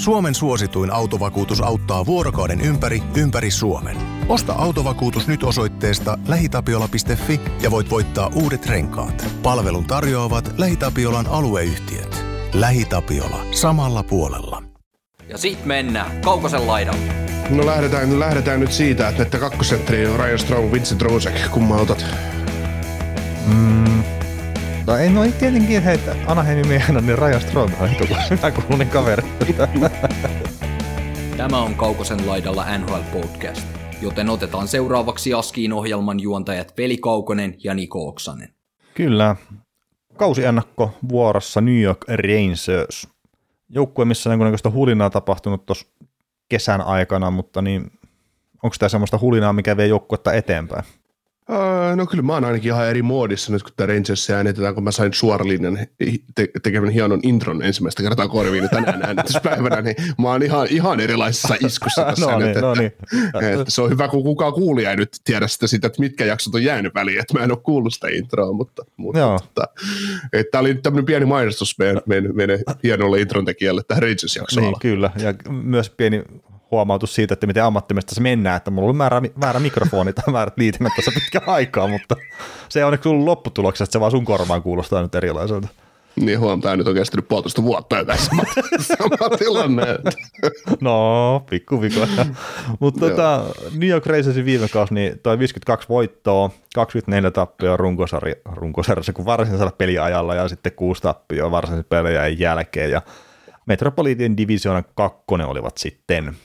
[0.00, 3.96] Suomen suosituin autovakuutus auttaa vuorokauden ympäri, ympäri Suomen.
[4.28, 9.26] Osta autovakuutus nyt osoitteesta lähitapiola.fi ja voit voittaa uudet renkaat.
[9.42, 12.24] Palvelun tarjoavat LähiTapiolan alueyhtiöt.
[12.52, 13.46] LähiTapiola.
[13.50, 14.62] Samalla puolella.
[15.28, 17.12] Ja sit mennään Kaukosen laidalle.
[17.50, 21.50] No lähdetään, lähdetään nyt siitä, että, että kakkosentteri on Ryan Strong, Vincent Rosek.
[21.50, 22.06] Kumman otat?
[23.46, 23.89] Mm.
[24.90, 27.88] No ei, no ei tietenkin heitä Anaheimin miehenä, niin Ryan Strong on
[28.30, 29.22] hyvä kuulunen kaveri.
[31.36, 33.66] Tämä on Kaukosen laidalla NHL Podcast,
[34.02, 38.48] joten otetaan seuraavaksi Askiin ohjelman juontajat Veli Kaukonen ja Niko Oksanen.
[38.94, 39.36] Kyllä.
[40.16, 43.08] Kausiennakko vuorossa New York Rangers.
[43.68, 45.86] Joukkue, missä jonkunnäköistä hulinaa tapahtunut tuossa
[46.48, 47.90] kesän aikana, mutta niin,
[48.62, 50.84] onko tämä semmoista hulinaa, mikä vie joukkuetta eteenpäin?
[51.96, 54.90] No kyllä mä oon ainakin ihan eri muodissa nyt, kun tämä Rangers äänitetään, kun mä
[54.90, 55.78] sain suoralinjan
[56.34, 61.54] te- tekemään hienon intron ensimmäistä kertaa korviin tänään äänityspäivänä, niin mä oon ihan, ihan erilaisissa
[61.66, 62.92] iskussa tässä no nyt, niin, että, no niin.
[63.60, 66.54] että, se on hyvä, kun kukaan kuulija ei nyt tiedä sitä, sitä, että mitkä jaksot
[66.54, 69.36] on jäänyt väliin, että mä en ole kuullut sitä introa, mutta, mutta Joo.
[69.36, 69.64] että,
[70.32, 74.66] että tämä oli nyt tämmöinen pieni mainostus meidän, meidän, meidän hienolle intron tekijälle tähän Rangers-jaksoon.
[74.66, 75.10] Niin, kyllä.
[75.16, 76.22] Ja myös pieni
[76.70, 80.58] huomautus siitä, että miten ammattimesta se mennään, että mulla on väärä, väärä mikrofoni tai väärät
[80.58, 82.16] liitimet tässä pitkän aikaa, mutta
[82.68, 85.68] se on tullut lopputuloksesta, että se vaan sun korvaan kuulostaa nyt erilaiselta.
[86.16, 88.30] Niin huom, tämä nyt on kestänyt puolitoista vuotta jo tässä
[88.80, 89.84] sama, tilanne.
[90.80, 92.06] No, pikku viko.
[92.80, 99.12] Mutta tota, New York Rangersin viime kausi, niin toi 52 voittoa, 24 tappioa runkosarja, runkosarjassa
[99.12, 103.02] kuin varsinaisella peliajalla ja sitten kuusi tappioa varsinaisen pelejä jälkeen ja
[103.66, 106.36] Metropolitan Divisionan kakkonen olivat sitten.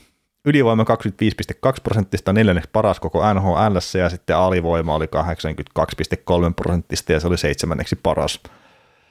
[0.45, 7.27] Ylivoima 25,2 prosenttista, neljänneksi paras koko NHL ja sitten alivoima oli 82,3 prosenttista ja se
[7.27, 8.39] oli seitsemänneksi paras.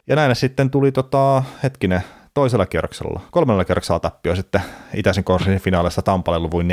[0.07, 2.01] Ja näin sitten tuli tota, hetkinen,
[2.35, 4.61] toisella kierroksella, kolmannella kierroksella tappio sitten
[4.95, 6.69] itäisen konferenssin finaalissa Tampalle luvuin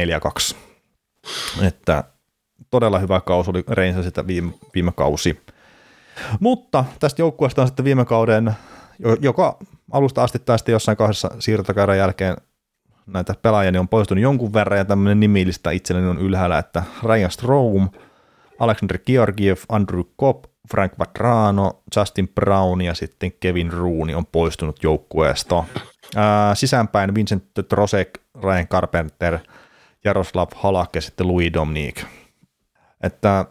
[0.51, 0.55] 4-2.
[1.65, 2.03] Että
[2.71, 5.41] todella hyvä kausi oli Rangersilta viime, viime kausi.
[6.39, 8.53] Mutta tästä joukkueesta on sitten viime kauden,
[8.99, 9.57] jo- joka
[9.91, 12.37] alusta asti tai sitten jossain kahdessa siirtokäyrän jälkeen
[13.13, 17.31] näitä pelaajia niin on poistunut jonkun verran ja tämmöinen nimilista itselleni on ylhäällä, että Ryan
[17.31, 17.89] Strom,
[18.59, 25.63] Alexander Georgiev, Andrew Kopp, Frank Vatrano, Justin Brown ja sitten Kevin Rooney on poistunut joukkueesta.
[26.15, 28.09] Ää, sisäänpäin Vincent Trosek,
[28.43, 29.39] Ryan Carpenter,
[30.05, 32.05] Jaroslav Halak ja sitten Louis Dominique.
[33.03, 33.45] Että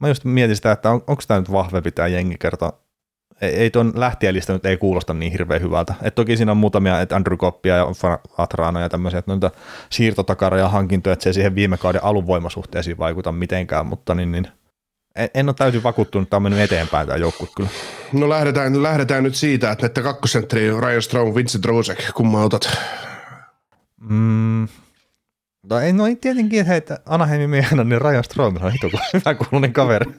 [0.00, 2.72] mä just mietin sitä, että on, onko tämä nyt vahvempi tämä jengi kerta.
[3.40, 5.94] Ei, ei tuon lähtijälistä nyt ei kuulosta niin hirveän hyvältä.
[6.02, 7.86] Et toki siinä on muutamia, että Andrew Koppia ja
[8.38, 9.50] Atrana ja tämmöisiä, että noita
[9.90, 14.48] siirtotakaroja hankintoja, että se ei siihen viime kauden alunvoimasuhteisiin vaikuta mitenkään, mutta niin, niin
[15.16, 17.70] en, en ole täysin vakuuttunut, että tämä on mennyt eteenpäin tämä joukkue kyllä.
[18.12, 21.98] No lähdetään, lähdetään nyt siitä, että, että kakkosentteri Ryan Strong, Vincent Rosek.
[22.14, 22.78] Kumman otat?
[24.00, 24.68] Mm.
[25.62, 29.72] No ei, no ei tietenkin heitä Anaheimin miehenä, niin Ryan Strong on hito hyvä kuulunen
[29.72, 30.06] kaveri.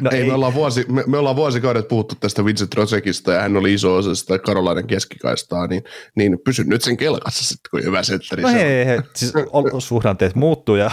[0.00, 3.56] No ei, me, ollaan vuosi, me, me ollaan vuosikaudet puhuttu tästä Vincent Rosekista ja hän
[3.56, 5.82] oli iso osa sitä Karolainen keskikaistaa, niin,
[6.16, 8.42] niin pysy nyt sen kelkassa sitten, kun hyvä sentteri.
[8.42, 9.32] No se hei, hei, siis
[9.78, 10.90] suhdanteet muuttuu ja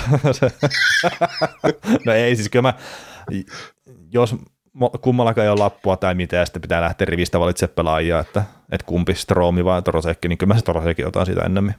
[2.06, 2.73] no ei siis kyllä mä,
[4.12, 4.35] jos
[5.01, 8.85] kummallakaan ei ole lappua tai mitä ja sitten pitää lähteä rivistä valitsemaan pelaajia, että, että
[8.85, 11.75] kumpi Stroomi vai Torosekki, niin kyllä mä se Torosekki otan sitä ennemmin.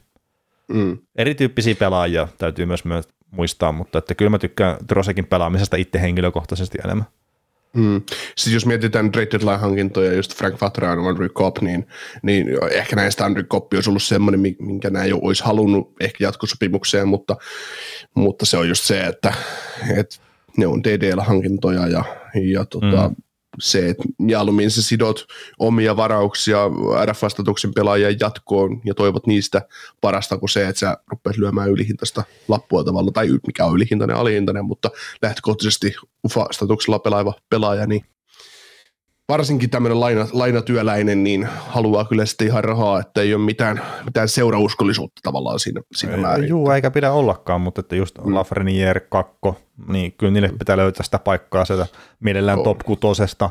[0.73, 0.99] Mm.
[1.17, 2.85] Erityyppisiä pelaajia täytyy myös,
[3.31, 7.07] muistaa, mutta että kyllä mä tykkään Trosekin pelaamisesta itse henkilökohtaisesti enemmän.
[7.73, 8.03] Mm.
[8.37, 11.87] Siis jos mietitään trade deadline-hankintoja, just Frank Vatrano, Andrew Kopp, niin,
[12.23, 16.25] niin ehkä näistä Andrew Kopp olisi ollut semmoinen, mi- minkä nämä jo olisi halunnut ehkä
[16.25, 17.37] jatkosopimukseen, mutta,
[18.15, 19.35] mutta se on just se, että,
[19.97, 20.17] että
[20.57, 22.05] ne on DDL-hankintoja ja,
[22.43, 23.17] ja tota, mm.
[23.61, 25.27] Se, että mieluummin sä sidot
[25.59, 26.59] omia varauksia
[27.05, 29.63] RF-vastatuksen pelaajien jatkoon ja toivot niistä
[30.01, 34.65] parasta kuin se, että sä rupeat lyömään ylihintaista lappua tavalla, tai mikä on ylihintainen, alihintainen,
[34.65, 34.91] mutta
[35.23, 35.95] lähtökohtaisesti
[36.27, 38.05] UFA-statuksella pelaava pelaaja, niin
[39.31, 44.29] varsinkin tämmöinen laina, lainatyöläinen, niin haluaa kyllä sitten ihan rahaa, että ei ole mitään, mitään
[44.29, 46.49] seurauskollisuutta tavallaan siinä, siinä määrin.
[46.49, 48.35] Juu, eikä pidä ollakaan, mutta että just mm.
[48.35, 49.33] Lafreniere 2,
[49.89, 51.87] niin kyllä niille pitää löytää sitä paikkaa sieltä
[52.21, 52.65] mielellään Joo.
[52.65, 53.51] top kutosesta.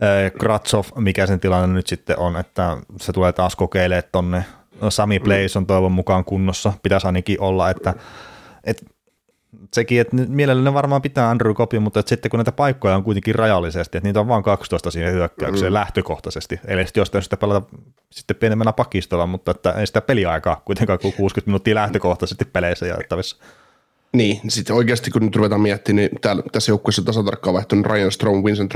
[0.00, 4.44] Eh, Kratsov, mikä sen tilanne nyt sitten on, että se tulee taas kokeilemaan tonne.
[4.80, 7.94] No, Sami Place on toivon mukaan kunnossa, pitäisi ainakin olla, että,
[8.64, 8.84] että
[9.74, 13.34] sekin, että ne varmaan pitää Andrew Kopin, mutta että sitten kun näitä paikkoja on kuitenkin
[13.34, 15.74] rajallisesti, että niitä on vain 12 siihen hyökkäykseen mm.
[15.74, 17.66] lähtökohtaisesti, eli sitten jostain sitä pelata
[18.10, 23.36] sitten pienemmällä pakistolla, mutta että ei sitä peliaikaa kuitenkaan kuin 60 minuuttia lähtökohtaisesti peleissä jaettavissa.
[24.14, 28.44] Niin, sitten oikeasti kun nyt ruvetaan miettimään, niin täällä, tässä joukkueessa tasatarkkaan vaihtunut Ryan Strom,
[28.44, 28.72] Vincent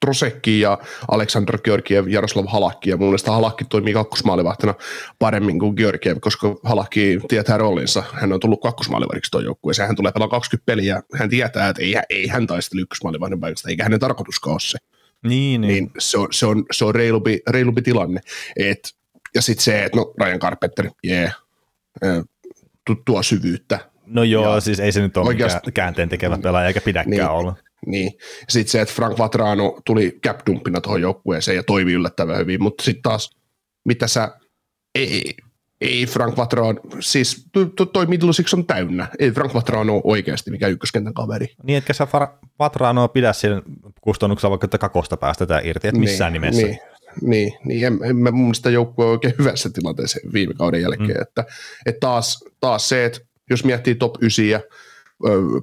[0.00, 0.78] Trosekki ja
[1.08, 4.74] Aleksandr Georgiev, Jaroslav Halakki, ja mun mielestä Halakki toimii kakkosmaalivahtena
[5.18, 8.02] paremmin kuin Georgiev, koska Halakki tietää roolinsa.
[8.12, 11.94] Hän on tullut kakkosmaalivahdiksi tuon joukkueeseen, hän tulee pelaa 20 peliä, hän tietää, että ei,
[12.10, 14.78] ei hän taistele ykkösmaalivahdin paikasta, eikä hänen tarkoituskaan ole se.
[15.24, 15.68] Niin, niin.
[15.68, 18.20] niin se, on, se, on, se on reilumpi, reilumpi tilanne.
[18.56, 18.94] Et,
[19.34, 21.32] ja sitten se, että no Ryan Carpenter, jee,
[22.04, 22.24] yeah,
[23.04, 23.78] tuo syvyyttä,
[24.08, 27.10] No joo, ja siis ei se nyt ole oikeasti, mikään käänteen tekevä pelaaja, eikä pidäkään
[27.10, 27.56] niin, olla.
[27.86, 28.12] Niin.
[28.48, 30.38] Sitten se, että Frank Vatrano tuli cap
[30.82, 33.30] tuohon joukkueeseen ja toimi yllättävän hyvin, mutta sitten taas,
[33.84, 34.28] mitä sä,
[34.94, 35.34] ei,
[35.80, 37.46] ei Frank Vatrano, siis
[37.76, 41.46] to, toi Middle Six on täynnä, ei Frank Vatrano ole oikeasti mikään ykköskentän kaveri.
[41.62, 42.08] Niin, etkä sä
[42.58, 43.62] Vatranoa pidä sen
[44.00, 46.66] kustannuksella, vaikka että kakosta päästetään irti, että missään niin, nimessä.
[46.66, 46.78] Niin.
[47.22, 51.16] Niin, niin en, en mä mun mielestä joukkue on oikein hyvässä tilanteessa viime kauden jälkeen,
[51.16, 51.22] mm.
[51.22, 51.44] että,
[51.86, 53.20] että taas, taas se, että
[53.64, 54.44] miettii top 9,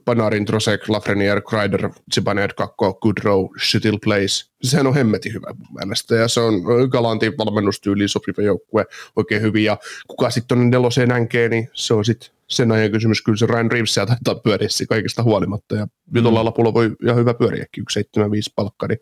[0.05, 4.51] Panarin, Trosek, Lafreniere, Kreider, Zibanejad, Kakko, Goodrow, Shuttle Place.
[4.61, 6.53] Sehän on hemmetin hyvä mielestä ja se on
[6.89, 8.85] Galantin valmennustyyliin sopiva joukkue
[9.15, 9.77] oikein hyvin ja
[10.07, 13.21] kuka sitten on neloseen nänkee, niin se on sitten sen ajan kysymys.
[13.21, 15.91] Kyllä se Ryan Reevesia taitaa pyöriä kaikista huolimatta ja mm.
[16.11, 18.99] nyt ollaan lapulla voi ihan hyvä pyöriäkin, 1,75 palkka, niin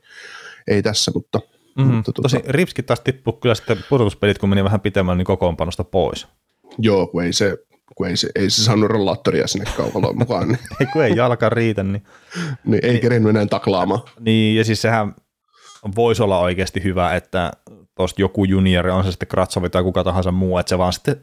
[0.67, 1.39] ei tässä, mutta
[1.77, 5.25] Mm, mutta tuota- Tosi Ripskin taas tippui kyllä sitten pudotuspelit, kun meni vähän pitemmän niin
[5.25, 6.27] kokoonpanosta pois.
[6.77, 7.57] Joo, kun ei se,
[7.95, 10.47] kun ei se, ei se saanut rollaattoria sinne kaukaloon mukaan.
[10.47, 10.59] Niin.
[10.79, 11.83] ei, kun ei jalka riitä.
[11.83, 12.03] Niin,
[12.65, 14.01] niin ei niin, kerennyt enää taklaamaan.
[14.19, 15.15] Niin, ja siis sehän
[15.95, 17.51] voisi olla oikeasti hyvä, että
[17.95, 21.21] tuosta joku juniori, on se sitten Kratsovi tai kuka tahansa muu, että se vaan sitten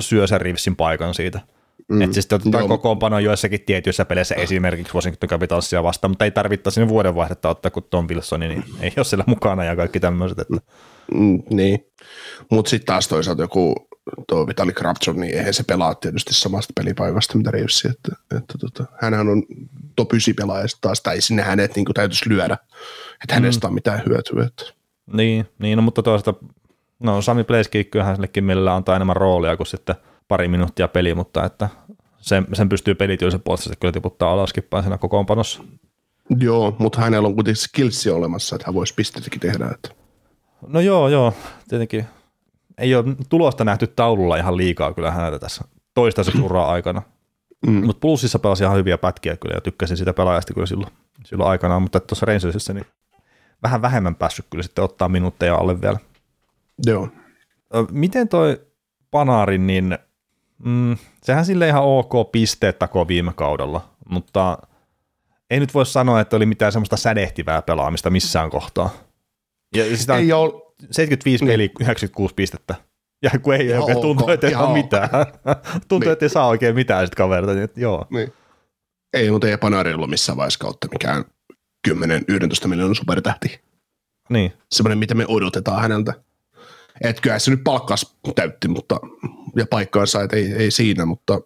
[0.00, 1.40] syö sen Rivsin paikan siitä.
[1.88, 2.02] Mm.
[2.02, 2.68] Että siis otetaan Joo.
[2.68, 7.86] kokoonpano joissakin tietyissä peleissä esimerkiksi Washington Capitalsia vastaan, mutta ei tarvittaisi sinne vuodenvaihdetta ottaa kuin
[7.90, 10.38] Tom Wilson, niin ei ole siellä mukana ja kaikki tämmöiset.
[10.38, 10.56] Että.
[11.14, 11.86] Mm, niin,
[12.50, 13.88] mutta sitten taas toisaalta joku
[14.28, 18.84] tuo Vitali Kravtson, niin eihän se pelaa tietysti samasta pelipaikasta mitä Reivsi, että, että tota,
[19.02, 19.42] hänhän on
[19.96, 22.58] top 9 pelaaja taas, tai sinne hänet niin täytyisi lyödä,
[23.22, 23.70] että hänestä mm.
[23.70, 24.44] on mitään hyötyä.
[24.46, 24.64] Että.
[25.12, 26.44] Niin, niin no, mutta toisaalta,
[26.98, 29.96] no Sami Pleiski kyllähän sillekin millä antaa enemmän roolia kuin sitten
[30.28, 31.68] pari minuuttia peli, mutta että
[32.18, 35.62] sen, sen pystyy pelityönsä puolesta kyllä tiputtaa alaskin päin siinä kokoonpanossa.
[36.40, 39.70] Joo, mutta hänellä on kuitenkin skillsia olemassa, että hän voisi pisteitäkin tehdä.
[39.74, 39.97] Että.
[40.66, 41.34] No joo, joo,
[41.68, 42.06] tietenkin
[42.78, 45.64] ei ole tulosta nähty taululla ihan liikaa kyllä häneltä tässä
[45.94, 47.02] toistaiseksi uraa aikana.
[47.66, 47.86] Mm.
[47.86, 50.92] Mutta plussissa pelasi ihan hyviä pätkiä kyllä ja tykkäsin sitä pelaajasta kyllä silloin,
[51.24, 52.86] silloin aikanaan, mutta tuossa Rangersissa niin
[53.62, 55.98] vähän vähemmän päässyt kyllä sitten ottaa minuutteja alle vielä.
[56.86, 57.08] Joo.
[57.90, 58.60] Miten toi
[59.10, 59.98] Panarin, niin
[60.64, 64.58] mm, sehän sille ihan ok pisteet takoo viime kaudella, mutta
[65.50, 68.90] ei nyt voi sanoa, että oli mitään semmoista sädehtivää pelaamista missään kohtaa.
[69.74, 70.52] Ja sitä ei ole,
[70.90, 71.52] 75 niin.
[71.52, 72.74] peli, 96 pistettä.
[73.22, 75.10] Ja kun ei ihan oikein tuntuu, että ei saa mitään.
[75.88, 76.12] tuntuu, niin.
[76.12, 77.54] että ei saa oikein mitään sitten kaverta.
[77.54, 78.06] Niin, joo.
[78.10, 78.32] Niin.
[79.12, 81.24] Ei, mutta ei Panari ollut missään vaiheessa kautta mikään
[81.88, 83.60] 10-11 miljoonan supertähti.
[84.30, 84.52] Niin.
[84.72, 86.14] Semmoinen, mitä me odotetaan häneltä.
[87.04, 89.00] Että kyllä se nyt palkkas täytti, mutta,
[89.56, 91.40] ja paikkaansa, että ei, ei siinä, mutta,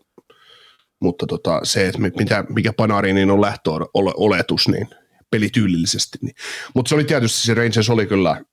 [1.01, 4.89] mutta tota, se, että mitä, mikä Panarinin on lähtöoletus, niin
[5.33, 6.19] pelityylillisesti.
[6.21, 6.35] Niin.
[6.75, 8.45] Mutta se oli tietysti, se Rangers oli kyllä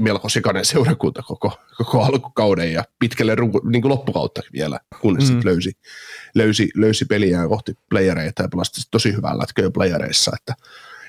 [0.00, 5.40] melko sikainen seurakunta koko, koko alkukauden ja pitkälle runko, niin kuin loppukautta vielä, kunnes mm.
[5.44, 5.72] löysi,
[6.34, 10.32] löysi, löysi peliään kohti playereita ja pelasti tosi hyvää lätköä playereissa.
[10.36, 10.54] Että,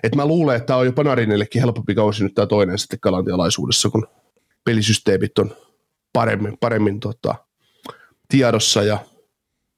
[0.03, 3.89] että mä luulen, että tämä on jo Panarinillekin helpompi kausi nyt tämä toinen sitten kalantialaisuudessa,
[3.89, 4.07] kun
[4.65, 5.55] pelisysteemit on
[6.13, 7.35] paremmin, paremmin tota,
[8.29, 8.99] tiedossa ja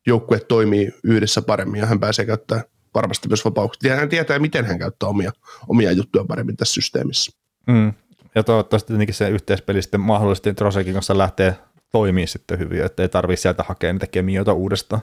[0.08, 2.66] joukkue toimii yhdessä paremmin ja hän pääsee käyttämään
[2.96, 3.96] varmasti myös vapauksia.
[3.96, 5.32] Hän tietää, miten hän käyttää omia,
[5.68, 7.32] omia juttuja paremmin tässä systeemissä.
[7.68, 7.94] Mm.
[8.36, 11.56] Ja toivottavasti tietenkin se yhteispeli sitten mahdollisesti Trosekin kanssa lähtee
[11.92, 15.02] toimii sitten hyvin, että ei tarvitse sieltä hakea niitä kemioita uudestaan.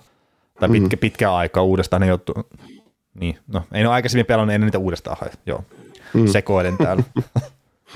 [0.61, 0.73] Tai mm.
[0.73, 2.35] pitkä, pitkä aika uudestaan ne joutuu.
[3.15, 5.31] Niin, no ei ole aikaisemmin pelannut ennen niitä uudestaan hae.
[5.47, 5.65] Joo,
[6.15, 6.27] mm.
[6.27, 7.03] sekoilen täällä.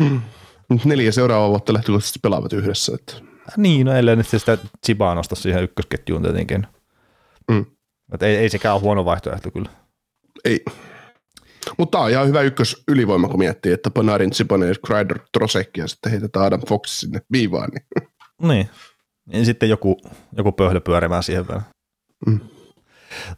[0.85, 2.95] Neljä seuraavaa vuotta lähtökohtaisesti pelaavat yhdessä.
[2.95, 3.13] Että.
[3.57, 6.67] Niin, no ellei nyt sitä Chibaa nosta siihen ykkösketjuun tietenkin.
[7.51, 7.67] Mm.
[8.21, 9.71] Ei, ei sekään ole huono vaihtoehto kyllä.
[10.47, 10.65] Ei,
[11.79, 15.89] mutta tämä on ihan hyvä ykkös ylivoima, kun miettii, että Panarin, Tsiponen, Kreider, Trosek ja
[15.89, 17.71] sitten heitetään Adam Fox sinne viivaan.
[17.71, 18.09] Niin.
[18.49, 18.71] niin.
[19.27, 20.01] Ja sitten joku,
[20.37, 21.63] joku pöhlö pyörimään siihen vielä.
[22.27, 22.41] Mm.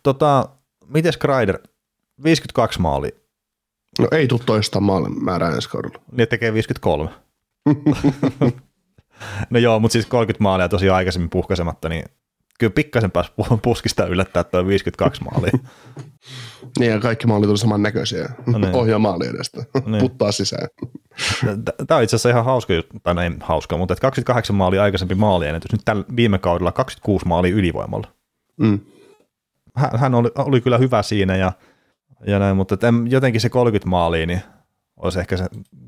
[0.02, 0.48] Tota,
[0.86, 1.58] mites Kreider?
[2.22, 3.16] 52 maali.
[3.98, 6.04] No ei tule toista maalin määrää ensi kaudella.
[6.12, 7.10] Niin tekee 53.
[9.50, 12.04] no joo, mutta siis 30 maalia tosiaan aikaisemmin puhkaisematta, niin
[12.58, 15.52] kyllä pikkasen pääsi puskista yllättää tuo 52 maalia.
[16.78, 18.28] niin ja kaikki maalit oli samannäköisiä.
[18.46, 18.74] No niin.
[18.74, 19.64] Ohjaa maali edestä.
[19.86, 20.00] niin.
[20.00, 20.68] Puttaa sisään.
[21.86, 25.72] Tämä on itse asiassa ihan hauska, tai no ei hauska, mutta 28 maali aikaisempi maaliennätys.
[25.72, 28.06] Nyt tällä viime kaudella 26 maali ylivoimalla.
[28.56, 28.80] Mm.
[29.76, 31.52] hän, hän oli, oli, kyllä hyvä siinä ja,
[32.26, 34.40] ja näin, mutta että jotenkin se 30 maalia, niin
[34.96, 35.44] olisi ehkä se,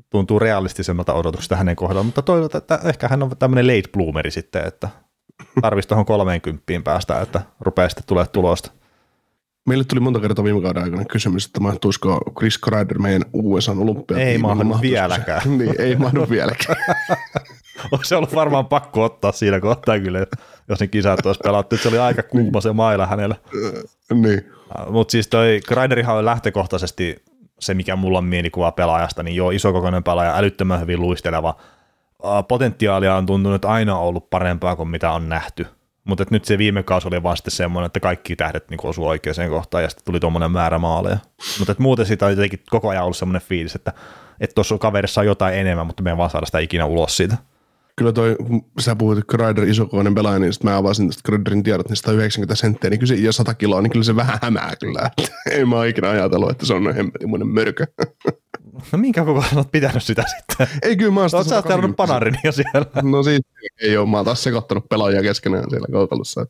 [0.09, 4.67] tuntuu realistisemmalta odotuksesta hänen kohdallaan, mutta toivotaan, että ehkä hän on tämmöinen late bloomeri sitten,
[4.67, 4.89] että
[5.61, 8.71] tarvitsisi tuohon 30 päästä, että rupeaa sitten tulee tulosta.
[9.67, 14.17] Meille tuli monta kertaa viime kauden aikana kysymys, että mahtuisiko Chris Kreider meidän USA olympia.
[14.17, 15.41] Ei mahdu vieläkään.
[15.57, 16.77] niin, ei mahdu vieläkään.
[18.03, 20.25] se ollut varmaan pakko ottaa siinä kohtaa kyllä,
[20.69, 21.77] jos ne kisat olisi pelattu.
[21.77, 23.35] Se oli aika kuuma se maila hänellä.
[24.13, 24.51] niin.
[24.89, 27.23] Mutta siis toi Kreiderihan on lähtökohtaisesti
[27.59, 31.55] se, mikä mulla on mielikuva pelaajasta, niin joo, isokokoinen pelaaja, älyttömän hyvin luisteleva.
[32.47, 35.67] Potentiaalia on tuntunut aina ollut parempaa kuin mitä on nähty.
[36.03, 39.83] Mutta nyt se viime kausi oli sitten semmoinen, että kaikki tähdet niin osuivat oikeaan kohtaan
[39.83, 41.17] ja sitten tuli tuommoinen määrä maaleja.
[41.59, 43.93] Mutta muuten siitä on jotenkin koko ajan ollut semmoinen fiilis, että
[44.55, 47.37] tuossa kaverissa on jotain enemmän, mutta me ei vaan saada sitä ikinä ulos siitä.
[47.95, 48.35] Kyllä toi,
[48.79, 52.55] sä puhuit, että Kreider isokoinen pelaaja, niin sitten mä avasin tästä Kreiderin tiedot, niin 190
[52.55, 55.11] senttiä, niin kyllä se, ja 100 kiloa, niin kyllä se vähän hämää kyllä.
[55.51, 57.85] ei mä ikinä ajatellut, että se on noin hemmetimoinen mörkö.
[58.73, 60.67] No minkä koko olet pitänyt sitä sitten?
[60.81, 61.63] Ei kyllä mä oon sitä sä
[61.97, 62.85] panarinia siellä?
[63.03, 63.41] No siis
[63.81, 66.45] ei ole, mä oon taas sekoittanut pelaajia keskenään siellä kaukalossa.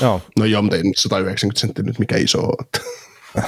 [0.00, 0.20] Joo.
[0.38, 2.54] No joo, mutta ei 190 senttiä nyt mikä iso on.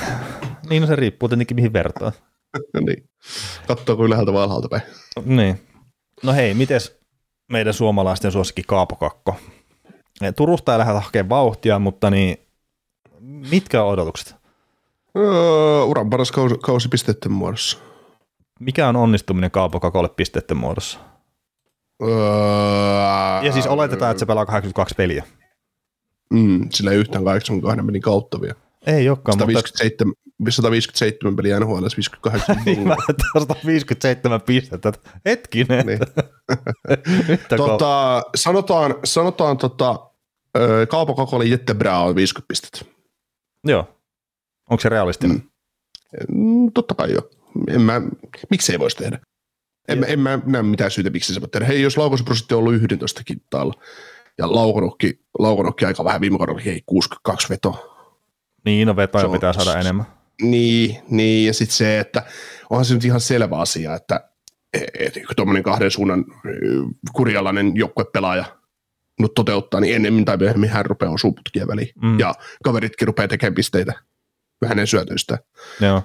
[0.71, 2.13] niin no se riippuu tietenkin mihin vertaa.
[2.87, 3.09] niin.
[3.67, 4.83] Katsoo ylhäältä vai alhaalta päin.
[5.25, 5.61] Niin.
[6.23, 6.99] No hei, mites
[7.53, 9.37] meidän suomalaisten suosikki Kaapokakko?
[10.37, 12.39] Turusta ei lähdetä hakemaan vauhtia, mutta niin,
[13.21, 14.38] mitkä on odotukset?
[15.17, 17.79] Öö, uran paras kausi, kausi pisteiden muodossa.
[18.61, 20.99] Mikä on onnistuminen Kaapokakolle pisteiden muodossa?
[22.03, 22.09] Öö,
[23.43, 25.25] ja siis oletetaan, että se pelaa 82 peliä.
[26.33, 28.55] Mm, sillä ei yhtään 82 pelin kautta vielä.
[28.87, 30.51] Ei olekaan, 157, mutta...
[30.51, 32.89] 157 peliä NHL, 58 niin,
[33.39, 34.93] 157 pistettä.
[35.25, 35.87] Hetkinen.
[35.87, 35.99] Niin.
[37.57, 40.11] tota, sanotaan, sanotaan tota,
[40.89, 42.85] Kaapo Kakoli Jette Brown 50 pistettä.
[43.65, 43.98] Joo.
[44.71, 45.43] Onko se realistinen?
[46.29, 46.73] Mm.
[46.75, 47.31] Totta kai joo.
[47.69, 48.03] En mä,
[48.51, 49.19] miksi ei voisi tehdä?
[49.89, 51.67] En, en mä näe mitään syytä, miksi se voi tehdä.
[51.67, 53.75] Hei, jos laukaisuprosentti on ollut 11 kittaalla,
[54.39, 57.95] ja laukonokki, laukonokki aika vähän viime kaudella, hei 62 veto.
[58.65, 60.07] Niin, no vetoja on, pitää saada enemmän.
[60.43, 62.23] Niin, niin ja sitten se, että
[62.71, 64.31] onhan se nyt ihan selvä asia, että
[64.73, 66.25] et, kun tuommoinen kahden suunnan
[67.13, 68.45] kurjalainen joukkuepelaaja
[69.21, 71.89] nyt toteuttaa, niin ennemmin tai myöhemmin hän rupeaa osuu väliin.
[72.03, 72.19] Mm.
[72.19, 72.35] Ja
[72.65, 73.93] kaveritkin rupeaa tekemään pisteitä
[74.67, 75.39] hänen syötöistä.
[75.81, 76.03] Joo.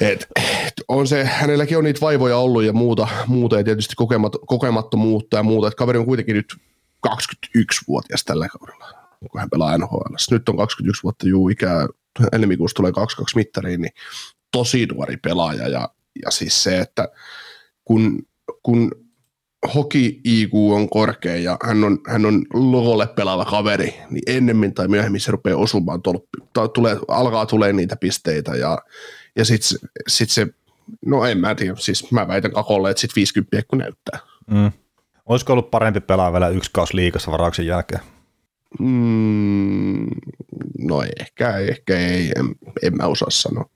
[0.00, 0.26] Et,
[0.66, 5.36] et on se, hänelläkin on niitä vaivoja ollut ja muuta, muuta ja tietysti kokemat, kokemattomuutta
[5.36, 5.68] ja muuta.
[5.68, 6.54] Et kaveri on kuitenkin nyt
[7.08, 8.86] 21-vuotias tällä kaudella,
[9.30, 10.14] kun hän pelaa NHL.
[10.30, 11.86] Nyt on 21 vuotta juu ikää,
[12.32, 13.92] helmikuussa tulee 22 mittariin, niin
[14.52, 15.68] tosi nuori pelaaja.
[15.68, 15.88] Ja,
[16.24, 17.08] ja siis se, että
[17.84, 18.22] kun,
[18.62, 18.90] kun
[19.74, 24.88] hoki IQ on korkea ja hän on, hän on logolle pelaava kaveri, niin ennemmin tai
[24.88, 26.38] myöhemmin se rupeaa osumaan tolppi,
[26.74, 28.78] tulee, alkaa tulee niitä pisteitä ja,
[29.36, 29.78] ja sitten
[30.08, 30.46] sit se,
[31.06, 34.18] no en mä tiedä, siis mä väitän kakolle, että sitten 50 kun näyttää.
[34.50, 34.72] Mm.
[35.26, 38.00] Olisiko ollut parempi pelaa vielä yksi kausi liikassa varauksen jälkeen?
[38.78, 40.06] Mm,
[40.78, 43.70] no ehkä, ehkä ei, en, en mä osaa sanoa.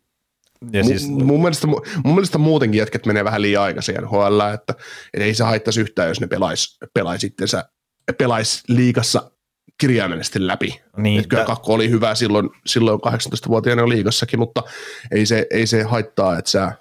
[0.73, 1.09] Ja siis...
[1.09, 4.75] mun, mun, mielestä, mun mielestä muutenkin jätkät menee vähän liian aikaisin NHL, että,
[5.15, 7.27] että ei se haittaisi yhtään, jos ne pelais, pelais,
[8.19, 9.31] pelais liikassa
[9.81, 10.81] kirjaimellisesti läpi.
[10.97, 14.63] Niin, että kyllä kakko oli hyvä silloin, silloin 18-vuotiaana liigassakin, mutta
[15.11, 16.73] ei se, ei se haittaa, että sä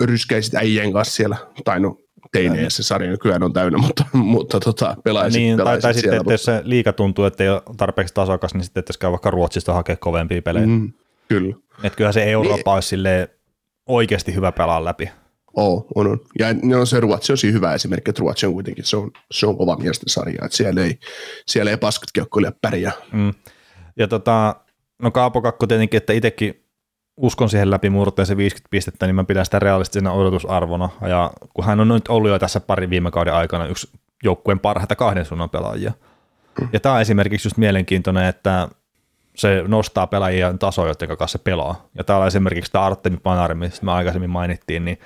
[0.00, 1.98] ryskäisit äijien kanssa siellä, tai no
[2.32, 6.32] teineissä sarja nykyään on täynnä, mutta, mutta tota, pelaisit, niin, pelaisit tai, tai sitten, että
[6.32, 9.72] jos se liika tuntuu, että ei ole tarpeeksi tasokas, niin sitten että käy vaikka Ruotsista
[9.72, 10.66] hakea kovempia pelejä.
[10.66, 10.92] Mm,
[11.28, 11.56] kyllä.
[11.82, 12.74] Että kyllähän se Eurooppa niin.
[12.74, 12.96] olisi
[13.86, 15.10] oikeasti hyvä pelaa läpi.
[15.56, 16.20] Oo, on, on.
[16.38, 19.58] Ja no, se Ruotsi on hyvä esimerkki, että Ruotsi on kuitenkin, se on, se on
[19.58, 20.98] kova miesten sarja, että siellä ei,
[21.46, 22.92] siellä ei paskat kiekkoilijat pärjää.
[23.12, 23.34] Mm.
[23.96, 24.56] Ja tota,
[25.02, 26.64] no Kaapo Kakko tietenkin, että itsekin
[27.16, 30.88] uskon siihen läpi murteen se 50 pistettä, niin mä pidän sitä realistisena odotusarvona.
[31.08, 33.88] Ja kun hän on nyt ollut jo tässä pari viime kauden aikana yksi
[34.22, 35.92] joukkueen parhaita kahden suunnan pelaajia.
[36.60, 36.68] Mm.
[36.72, 38.68] Ja tämä on esimerkiksi just mielenkiintoinen, että
[39.36, 41.88] se nostaa pelaajien tasoa, joiden kanssa se pelaa.
[41.94, 44.98] Ja täällä esimerkiksi tämä Artemi Panari, mistä me aikaisemmin mainittiin, niin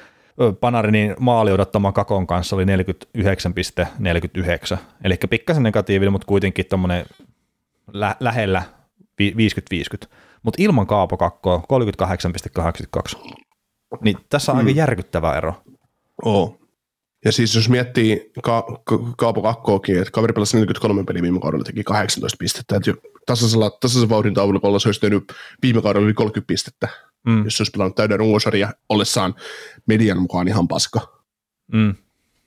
[0.61, 2.69] Panarinin maali odottama kakon kanssa oli 49,49,
[5.05, 7.07] eli pikkasen negatiivinen, mutta kuitenkin tuommoinen
[7.93, 8.63] lä- lähellä
[9.23, 10.07] 50-50.
[10.43, 11.63] Mutta ilman kaapokakkoa
[13.19, 13.35] 38,82.
[14.01, 14.67] Niin tässä on mm.
[14.67, 15.55] aika järkyttävä ero.
[16.25, 16.60] Oo.
[17.25, 21.65] Ja siis jos miettii ka- ka- Kaapo Kakkoakin, että kaveri pelasi 43 peliä viime kaudella,
[21.65, 22.77] teki 18 pistettä.
[22.77, 22.93] Että
[23.27, 26.89] tasaisella, tasaisen vauhdin taulukolla se olisi tehnyt viime kaudella yli 30 pistettä,
[27.27, 27.45] mm.
[27.45, 29.35] jos se olisi pelannut täyden ruosarja ollessaan
[29.87, 31.01] median mukaan ihan paska.
[31.73, 31.95] Mm.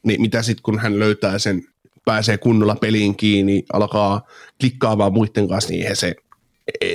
[0.04, 1.64] Niin mitä sitten, kun hän löytää sen,
[2.06, 4.22] pääsee kunnolla peliin kiinni, alkaa
[4.60, 6.16] klikkaamaan muiden kanssa, niin eihän se,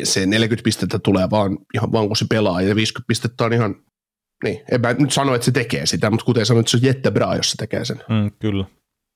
[0.05, 3.77] se 40 pistettä tulee vaan, ihan vaan kun se pelaa, ja 50 pistettä on ihan,
[4.45, 6.83] niin, en mä nyt sano, että se tekee sitä, mutta kuten sanoin, että se on
[6.83, 8.03] jättebra, jos se tekee sen.
[8.09, 8.65] Mm, kyllä.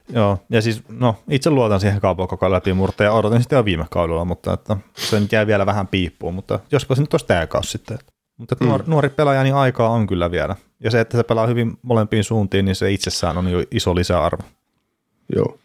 [0.09, 3.87] Joo, ja siis no, itse luotan siihen kaupan koko läpimurteen ja odotin sitä jo viime
[3.91, 7.47] kaudella, mutta että se nyt jää vielä vähän piippuun, mutta jospa se nyt olisi tämä
[7.47, 7.99] kausi sitten.
[8.37, 8.69] Mutta että mm.
[8.69, 10.57] nuori, nuori pelaaja, niin aikaa on kyllä vielä.
[10.81, 14.43] Ja se, että se pelaa hyvin molempiin suuntiin, niin se itsessään on jo iso lisäarvo.
[15.37, 15.59] Joo.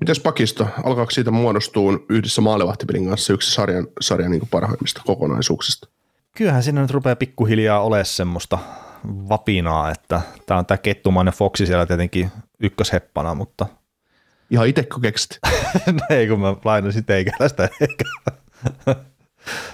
[0.00, 0.68] Mites pakisto?
[0.84, 5.88] Alkaako siitä muodostua yhdessä maalevahtipelin kanssa yksi sarjan, sarjan niin parhaimmista kokonaisuuksista?
[6.36, 8.58] Kyllähän siinä nyt rupeaa pikkuhiljaa olemaan semmoista
[9.04, 12.30] vapinaa, että tämä on tämä kettumainen Foxi siellä tietenkin
[12.60, 13.66] ykkösheppana, mutta...
[14.50, 15.38] Ihan itse kun keksit?
[15.86, 18.04] no ei, kun mä lainasin teikäläistä eikä.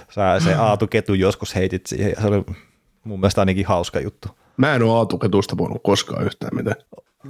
[0.09, 2.45] Sä se Aatu Ketu joskus heitit siihen ja se oli
[3.03, 4.27] mun mielestä ainakin hauska juttu.
[4.57, 6.75] Mä en ole Aatu Ketusta puhunut koskaan yhtään mitään.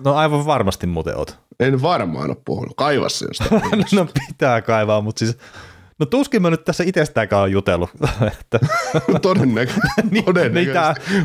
[0.03, 1.39] No aivan varmasti muuten oot.
[1.59, 2.73] En varmaan ole puhunut.
[2.77, 3.61] Kaivaa se jostain.
[3.95, 5.37] no pitää kaivaa, mutta siis
[5.99, 7.89] No tuskin mä nyt tässä itsestäänkään on jutellut.
[8.39, 8.59] että...
[9.13, 9.87] No todennäköisesti.
[10.11, 10.69] niin, niin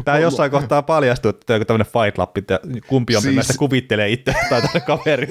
[0.04, 3.34] tämä, jossain kohtaa paljastuu, että joku tämmöinen fight club, että kumpi on siis...
[3.34, 5.28] näistä kuvittelee itse tai tätä kaveri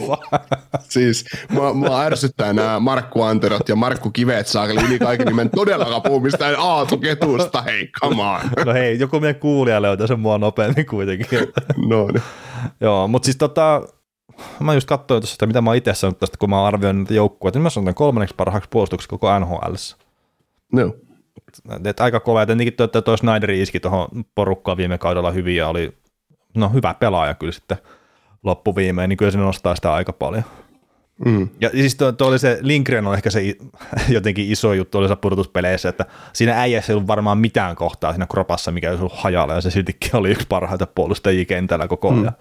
[0.89, 6.01] siis mua, mua ärsyttää nämä Markku Anterot ja Markku Kivet saakeli yli kaiken nimen todellakaan
[6.01, 8.39] puhu mistään Aatu Ketusta, hei, come on.
[8.65, 11.27] no hei, joku meidän kuulija löytää sen mua nopeammin kuitenkin.
[11.89, 12.23] no niin.
[12.81, 13.81] Joo, mutta siis tota,
[14.59, 17.59] mä just katsoin tuossa, mitä mä oon itse sanonut tästä, kun mä arvioin näitä joukkueita,
[17.59, 19.73] niin mä sanon kolmanneksi parhaaksi puolustuksi koko NHL.
[20.73, 20.95] No.
[21.85, 25.97] Et aika kova, tietenkin tuo, tuo Snyderi iski tuohon porukkaan viime kaudella hyvin ja oli
[26.55, 27.77] no, hyvä pelaaja kyllä sitten
[28.43, 30.43] loppuviimeen, niin kyllä se nostaa sitä aika paljon.
[31.25, 31.49] Mm.
[31.61, 33.55] Ja siis tuo, tuo oli se, Lindgren on ehkä se
[34.09, 38.71] jotenkin iso juttu oli pudotuspeleissä, että siinä äijässä ei ollut varmaan mitään kohtaa siinä kropassa,
[38.71, 42.23] mikä olisi ollut hajalla, ja se siltikin oli yksi parhaita puolustajia kentällä koko ajan.
[42.23, 42.31] Mm.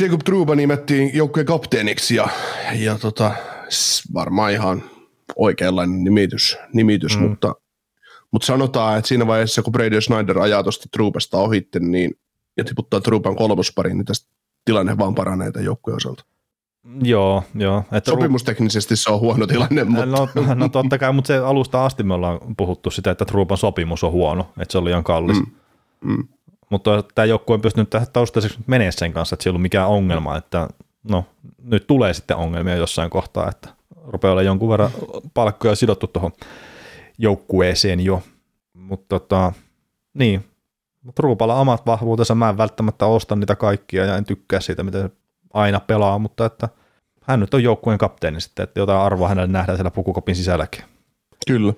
[0.00, 2.28] Jacob Truba nimettiin joukkueen kapteeniksi ja,
[2.74, 3.32] ja tota,
[4.14, 4.82] varmaan ihan
[5.36, 7.28] oikeanlainen nimitys, nimitys mm.
[7.28, 7.54] mutta,
[8.30, 12.18] mutta sanotaan, että siinä vaiheessa, kun Brady Snyder ajaa tuosta Trubasta ohitte, niin,
[12.56, 14.28] ja tiputtaa Truban kolmospariin, niin tästä
[14.64, 16.24] tilanne vaan paranee tämän joukkueen osalta.
[17.02, 17.84] Joo, joo.
[17.92, 20.06] Että Sopimusteknisesti se on huono tilanne, mutta...
[20.06, 24.04] No, no totta kai, mutta se alusta asti me ollaan puhuttu sitä, että Truban sopimus
[24.04, 25.36] on huono, että se on liian kallis.
[25.36, 25.46] Mm.
[26.04, 26.28] Mm.
[26.70, 29.88] Mutta tämä joukkue on pystynyt tähän taustaiseksi menee sen kanssa, että se ei ollut mikään
[29.88, 30.68] ongelma, että
[31.10, 31.24] no
[31.62, 33.68] nyt tulee sitten ongelmia jossain kohtaa, että
[34.06, 34.90] rupeaa olla jonkun verran
[35.34, 36.32] palkkoja sidottu tuohon
[37.18, 38.22] joukkueeseen jo,
[38.74, 39.52] mutta tota,
[40.14, 40.44] niin,
[41.18, 45.10] Ruupalla omat vahvuutensa, mä en välttämättä osta niitä kaikkia ja en tykkää siitä, miten se
[45.54, 46.68] aina pelaa, mutta että
[47.22, 50.84] hän nyt on joukkueen kapteeni sitten, että jotain arvoa hänelle nähdään siellä pukukopin sisälläkin.
[51.46, 51.72] Kyllä.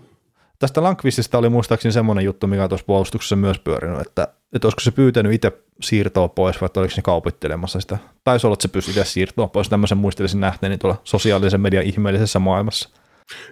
[0.58, 4.80] Tästä Lankvistista oli muistaakseni semmoinen juttu, mikä on tuossa puolustuksessa myös pyörinyt, että, että olisiko
[4.80, 7.98] se pyytänyt itse siirtoa pois vai oliko se kaupittelemassa sitä.
[8.24, 12.38] Taisi olla, että se pyysi itse siirtoa pois, tämmöisen muistelisin nähneeni tuolla sosiaalisen median ihmeellisessä
[12.38, 12.88] maailmassa.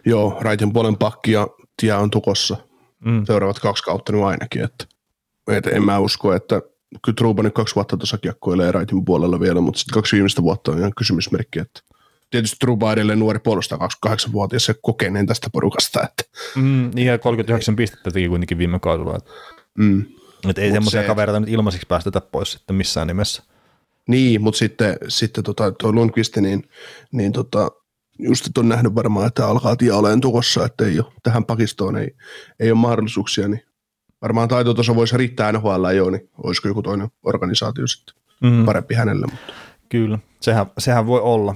[0.07, 1.49] Joo, raitin puolen pakki ja
[1.81, 2.57] tie on tukossa.
[3.05, 3.25] Mm.
[3.27, 4.85] Seuraavat kaksi kautta nyt ainakin, että,
[5.49, 6.63] että en mä usko, että
[7.05, 10.73] kyllä Truba nyt kaksi vuotta tuossa kiekkoilee raitin puolella vielä, mutta sitten kaksi viimeistä vuotta
[10.73, 11.81] on ihan kysymysmerkki, että
[12.31, 16.03] tietysti Truba edelleen nuori puolustaa 28-vuotias se kokeneen tästä porukasta.
[16.03, 16.23] Että.
[16.57, 19.17] Mm, niin ja 39 pistettä teki kuitenkin viime kaudella.
[19.17, 19.31] Että,
[19.79, 20.05] mm.
[20.49, 23.43] että ei semmoisia se, kavereita nyt ilmaiseksi päästetä pois sitten missään nimessä.
[24.09, 26.69] Niin, mutta sitten, sitten tota, tuo Lundqvist, niin,
[27.13, 27.71] niin tota,
[28.19, 32.11] just on nähnyt varmaan, että alkaa tie olemaan tukossa, että ei ole, tähän pakistoon ei,
[32.61, 33.63] ei ole mahdollisuuksia, niin
[34.23, 38.65] varmaan taitotaso voisi riittää NHL jo, niin olisiko joku toinen organisaatio sitten mm.
[38.65, 39.27] parempi hänelle.
[39.31, 39.53] Mutta.
[39.89, 41.55] Kyllä, sehän, sehän voi olla.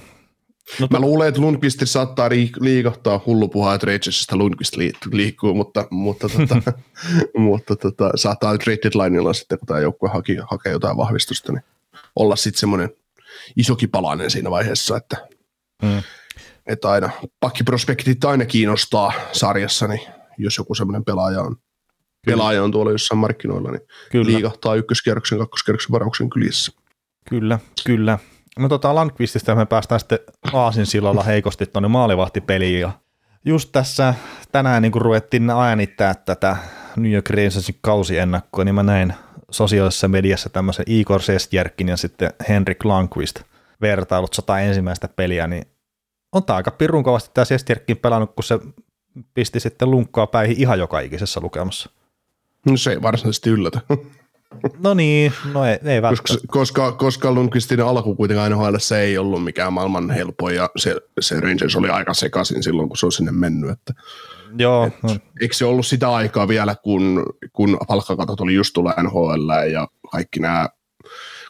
[0.80, 2.28] No, Mä luulen, että Lundqvist saattaa
[2.60, 4.76] liikahtaa hullupuhaa, että Rangersista Lundqvist
[5.12, 6.72] liikkuu, mutta, mutta, tota,
[7.38, 11.62] mutta tota, saattaa trade deadlineilla sitten, kun tämä joukkue haki, hakee jotain vahvistusta, niin
[12.16, 12.90] olla sitten semmoinen
[13.56, 15.28] isokin palanen siinä vaiheessa, että,
[15.82, 16.02] mm.
[16.66, 20.00] että aina pakkiprospektit aina kiinnostaa sarjassa, niin
[20.38, 21.56] jos joku semmoinen pelaaja on,
[22.26, 24.26] pelaaja on tuolla jossain markkinoilla, niin kyllä.
[24.26, 26.72] liikahtaa ykköskierroksen, kakkoskierroksen varauksen kylissä.
[27.28, 28.18] Kyllä, kyllä.
[28.58, 30.18] No tota Landqvististä me päästään sitten
[30.52, 32.92] Aasin sillalla heikosti tuonne maalivahtipeliin ja
[33.44, 34.14] just tässä
[34.52, 36.56] tänään niin kun ruvettiin äänittää tätä
[36.96, 39.14] New York Rangersin kausiennakkoa, niin mä näin
[39.50, 43.40] sosiaalisessa mediassa tämmöisen Igor Sestjärkin ja sitten Henrik Landqvist
[43.80, 45.64] vertailut sata ensimmäistä peliä, niin
[46.32, 48.58] on aika pirun kovasti tämä Sestjärkin pelannut, kun se
[49.34, 51.90] pisti sitten lunkkaa päihin ihan joka ikisessä lukemassa.
[52.66, 53.80] No se ei varsinaisesti yllätä.
[54.78, 59.44] No niin, no ei, ei koska, koska, koska Lundqvistin alku kuitenkaan NHL se ei ollut
[59.44, 63.32] mikään maailman helpoin ja se, se Rangers oli aika sekaisin silloin, kun se on sinne
[63.32, 63.70] mennyt.
[63.70, 63.94] Että,
[64.58, 64.86] Joo.
[64.86, 65.16] Et, no.
[65.40, 70.40] Eikö se ollut sitä aikaa vielä, kun, kun palkkakatot oli just tullut NHL ja kaikki
[70.40, 70.68] nämä,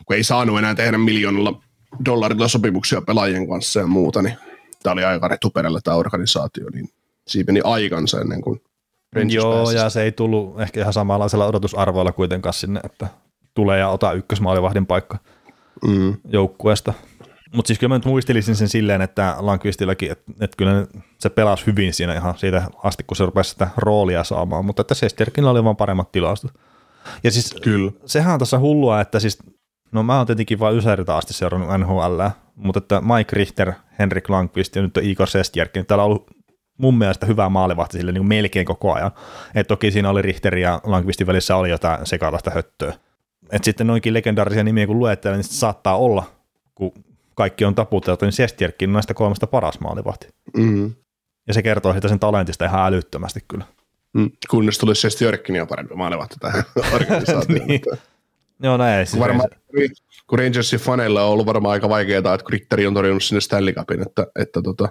[0.06, 1.62] kun ei saanut enää tehdä miljoonalla
[2.04, 4.36] dollarilla sopimuksia pelaajien kanssa ja muuta, niin
[4.82, 6.88] tämä oli aika retuperällä tämä organisaatio, niin
[7.28, 8.60] siinä meni aikansa ennen kuin
[9.16, 9.76] Rangers Joo, pääsisi.
[9.76, 13.06] ja se ei tullut ehkä ihan samanlaisella odotusarvoilla kuitenkaan sinne, että
[13.54, 15.18] tulee ja ota ykkösmaalivahdin paikka
[15.86, 16.16] Mm.
[16.28, 16.94] joukkueesta.
[17.54, 20.86] Mutta siis kyllä mä nyt muistelisin sen silleen, että Lankvistillakin, että, että kyllä
[21.18, 24.94] se pelasi hyvin siinä ihan siitä asti, kun se rupesi sitä roolia saamaan, mutta että
[24.94, 26.50] Sesterkinilla oli vaan paremmat tilastot.
[27.24, 27.92] Ja siis Kyllä.
[28.06, 29.38] sehän on tässä hullua, että siis,
[29.92, 32.20] no mä oon tietenkin vain Ysäriltä asti seurannut NHL,
[32.54, 36.30] mutta että Mike Richter, Henrik Lankvist ja nyt on Igor Sestjärki, niin täällä on ollut
[36.80, 39.10] mun mielestä hyvä maalivahti sille niin kuin melkein koko ajan.
[39.54, 42.94] Et toki siinä oli Richter ja Lankvistin välissä oli jotain sekalaista höttöä.
[43.52, 46.24] Et sitten noinkin legendaarisia nimiä kun luettelee, niin saattaa olla,
[46.74, 46.92] kun
[47.34, 50.28] kaikki on taputeltu, niin Sestjärki on näistä kolmesta paras maalivahti.
[50.56, 50.92] Mm.
[51.46, 53.64] Ja se kertoo siitä sen talentista ihan älyttömästi kyllä.
[54.12, 54.30] Mm.
[54.50, 56.64] Kunnes tulisi Sesti Jörkkinia parempi maalivahti tähän
[56.94, 57.66] organisaatioon.
[57.68, 57.80] Niin.
[58.62, 59.06] Joo, näin.
[59.06, 59.48] Siis Varmaan,
[60.26, 64.02] kun Rangersin faneilla on ollut varmaan aika vaikeaa, että Ritteri on torjunut sinne Stanley Cupin,
[64.02, 64.88] että, että, tota,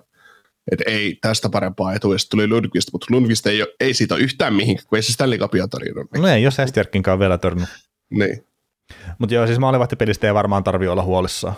[0.71, 4.53] että ei tästä parempaa sitten tuli Lundqvist, mutta Lundqvist ei, ole, ei siitä ole yhtään
[4.53, 6.08] mihinkään, kun ei se Stanley Cupia torjunut.
[6.17, 7.69] No ei, jos Sestjärkinkaan vielä törnyt.
[8.10, 8.43] Niin.
[9.19, 11.55] Mutta joo, siis maalivahtipelistä ei varmaan tarvi olla huolissaan.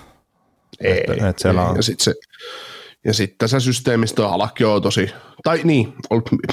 [0.82, 1.68] Ei, Että- että siellä ei.
[1.70, 2.14] on- Ja sitten se,
[3.06, 5.10] ja sitten tässä systeemistä alakki on tosi,
[5.44, 5.94] tai niin,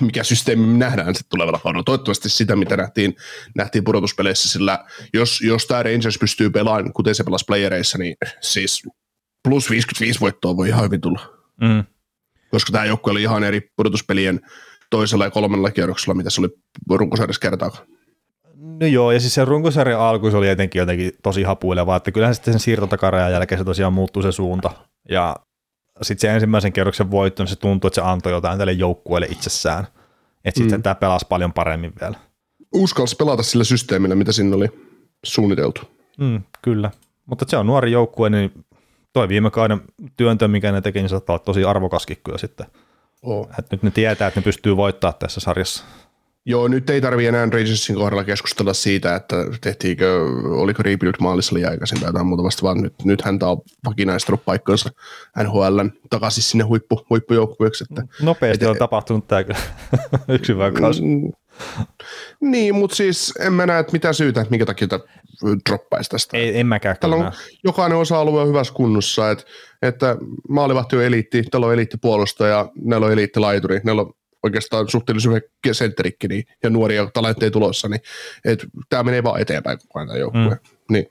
[0.00, 1.84] mikä systeemi me nähdään sitten tulevalla kaudella.
[1.84, 3.16] Toivottavasti sitä, mitä nähtiin,
[3.56, 8.82] nähtiin pudotuspeleissä, sillä jos, jos tämä Rangers pystyy pelaamaan, kuten se pelasi playereissa, niin siis
[9.48, 11.20] plus 55 voittoa voi ihan hyvin tulla.
[11.60, 11.84] Mm.
[12.50, 14.40] Koska tämä joukkue oli ihan eri pudotuspelien
[14.90, 16.48] toisella ja kolmannella kierroksella, mitä se oli
[16.90, 17.86] runkosarjassa kertaakaan.
[18.80, 22.34] No joo, ja siis se runkosarjan alku se oli jotenkin jotenkin tosi hapuileva, että kyllähän
[22.34, 24.70] sitten sen siirtotakarajan jälkeen se tosiaan muuttui se suunta.
[25.08, 25.36] Ja
[26.02, 29.86] sitten se ensimmäisen kierroksen voitto, niin se tuntui, että se antoi jotain tälle joukkueelle itsessään.
[30.44, 30.82] Että sitten Mm.
[30.82, 32.16] tämä pelasi paljon paremmin vielä.
[32.74, 34.66] Uskalsi pelata sillä systeemillä, mitä sinne oli
[35.24, 35.80] suunniteltu.
[36.18, 36.90] Mm, kyllä.
[37.26, 38.52] Mutta se on nuori joukkue, niin
[39.18, 39.80] toi viime kauden
[40.16, 42.66] työntö, mikä ne teki, niin saattaa olla tosi arvokaskin kyllä sitten.
[43.22, 43.48] Oh.
[43.58, 45.84] Et nyt ne tietää, että ne pystyy voittaa tässä sarjassa.
[46.44, 51.70] Joo, nyt ei tarvi enää Rangersin kohdalla keskustella siitä, että tehtiinkö, oliko rebuild maalissa liian
[51.70, 54.90] aikaisin tai jotain muuta vasta, vaan nyt, nyt häntä on vakinaistanut paikkansa
[55.42, 57.84] NHLn takaisin sinne huippu, huippujoukkueeksi.
[57.90, 59.58] Että, Nopeasti Et- on tapahtunut tämä kyllä
[60.28, 60.52] yksi.
[60.52, 61.32] Mm,
[62.40, 65.00] niin, mutta siis en mä näe, että mitä syytä, minkä takia tämä
[65.68, 66.36] droppaisi tästä.
[66.36, 67.32] Ei, en mäkään Täällä on
[67.64, 69.44] jokainen osa-alue on hyvässä kunnossa, että,
[69.82, 70.16] että
[70.48, 75.40] maalivahti on eliitti, täällä on eliittipuolustaja, näillä on eliittilaituri, näillä on oikeastaan suhteellisen hyvä
[75.72, 78.00] sentterikki niin, ja nuoria talentteja tulossa, niin
[78.44, 80.42] että tämä menee vaan eteenpäin koko ajan joukkue.
[80.42, 80.48] Mm.
[80.50, 80.76] Mm.
[80.92, 81.06] Niin.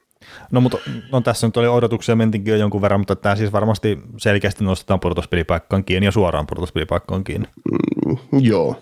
[0.52, 0.78] No, mutta
[1.12, 5.00] no, tässä nyt oli odotuksia mentinkin jo jonkun verran, mutta tämä siis varmasti selkeästi nostetaan
[5.00, 7.48] pudotuspelipaikkaan kiinni ja suoraan pudotuspelipaikkaan kiinni.
[8.06, 8.82] Mm, joo,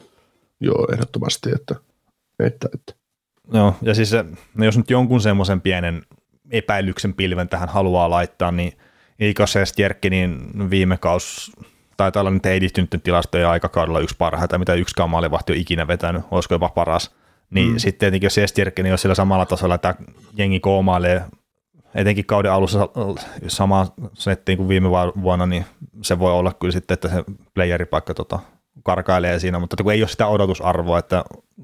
[0.59, 1.75] joo, ehdottomasti, että,
[2.39, 2.93] että, että.
[3.53, 6.01] Joo, ja siis se, no jos nyt jonkun semmoisen pienen
[6.51, 8.73] epäilyksen pilven tähän haluaa laittaa, niin
[9.19, 11.51] Ika Sestjerkki, niin viime kaus
[11.97, 16.55] taitaa olla nyt edistynyt tilastoja aikakaudella yksi parhaita, mitä yksikään maalivahti on ikinä vetänyt, olisiko
[16.55, 17.15] jopa paras.
[17.49, 17.77] Niin mm.
[17.77, 19.95] sitten tietenkin jos Sestjerkki, niin jos sillä samalla tasolla tämä
[20.37, 21.25] jengi koomailee
[21.95, 22.89] etenkin kauden alussa
[23.47, 24.89] sama settiin kuin viime
[25.21, 25.65] vuonna, niin
[26.01, 28.39] se voi olla kyllä sitten, että se playeripaikka tota,
[28.83, 31.23] karkailee siinä, mutta kun ei ole sitä odotusarvoa, että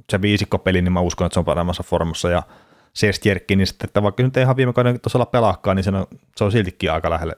[0.09, 2.29] se viisikkopeli, niin mä uskon, että se on paremmassa formassa.
[2.29, 2.43] Ja
[2.93, 6.07] Sestjerkki, niin sitten, että vaikka nyt ei ihan viime kauden tasolla pelaakaan, niin se on,
[6.35, 7.35] se on siltikin aika lähelle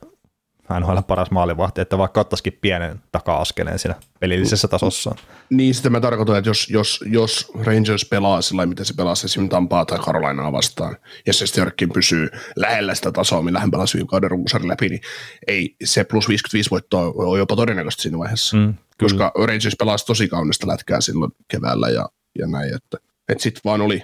[0.80, 5.15] NHL paras maalivahti, että vaikka ottaisikin pienen taka-askeleen siinä pelillisessä tasossa.
[5.49, 9.52] Niin, sitä mä tarkoitan, että jos, jos, jos Rangers pelaa sillä miten se pelasi esimerkiksi
[9.52, 14.08] Tampaa tai Carolinaa vastaan, ja se Stjörkin pysyy lähellä sitä tasoa, millä hän pelasi viime
[14.08, 15.02] kauden runkosarjan läpi, niin
[15.47, 18.58] ei se plus 55 voittoa ole jopa todennäköistä siinä vaiheessa.
[18.58, 22.97] Mm, koska Rangers pelasi tosi kaunista lätkää silloin keväällä ja, ja näin, että,
[23.30, 24.04] että sitten vaan oli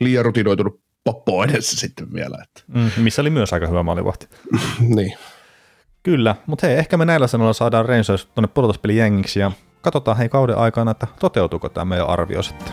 [0.00, 2.38] liian rutinoitunut poppo edessä sitten vielä.
[2.42, 2.62] Että.
[2.68, 4.28] Mm, missä oli myös aika hyvä maalivahti.
[4.96, 5.14] niin.
[6.06, 10.58] Kyllä, mutta hei, ehkä me näillä sanoilla saadaan Rangers tuonne pudotuspelijengiksi ja katsotaan hei kauden
[10.58, 12.72] aikana, että toteutuuko tämä meidän arvio sitten.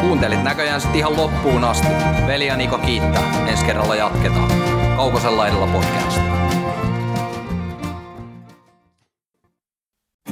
[0.00, 1.88] Kuuntelit näköjään sitten ihan loppuun asti.
[2.26, 3.46] Veli ja Niko kiittää.
[3.48, 4.48] Ensi kerralla jatketaan.
[4.96, 6.35] Kaukosella edellä podcast.